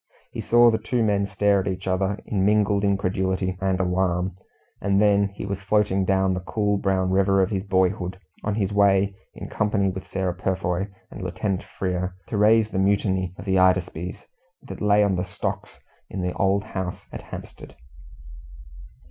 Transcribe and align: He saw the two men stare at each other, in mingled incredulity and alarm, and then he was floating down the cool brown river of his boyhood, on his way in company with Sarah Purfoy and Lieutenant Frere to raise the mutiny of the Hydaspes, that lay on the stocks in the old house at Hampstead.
He 0.31 0.41
saw 0.41 0.71
the 0.71 0.79
two 0.79 1.03
men 1.03 1.27
stare 1.27 1.59
at 1.59 1.67
each 1.67 1.85
other, 1.87 2.17
in 2.25 2.43
mingled 2.43 2.83
incredulity 2.83 3.55
and 3.61 3.79
alarm, 3.79 4.35
and 4.81 4.99
then 4.99 5.27
he 5.27 5.45
was 5.45 5.61
floating 5.61 6.05
down 6.05 6.33
the 6.33 6.39
cool 6.39 6.79
brown 6.79 7.11
river 7.11 7.39
of 7.39 7.51
his 7.51 7.61
boyhood, 7.61 8.17
on 8.43 8.55
his 8.55 8.73
way 8.73 9.13
in 9.35 9.47
company 9.47 9.89
with 9.89 10.07
Sarah 10.07 10.33
Purfoy 10.33 10.87
and 11.11 11.21
Lieutenant 11.21 11.61
Frere 11.77 12.15
to 12.29 12.37
raise 12.37 12.69
the 12.71 12.79
mutiny 12.79 13.35
of 13.37 13.45
the 13.45 13.57
Hydaspes, 13.57 14.25
that 14.63 14.81
lay 14.81 15.03
on 15.03 15.17
the 15.17 15.23
stocks 15.23 15.79
in 16.09 16.21
the 16.23 16.33
old 16.33 16.63
house 16.63 17.05
at 17.11 17.21
Hampstead. 17.21 17.75